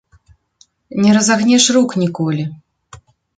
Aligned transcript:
Не 1.05 1.11
разагнеш 1.17 1.67
рук 1.77 1.89
ніколі. 2.05 2.43